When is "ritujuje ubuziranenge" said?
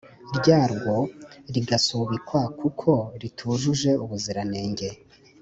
3.21-4.89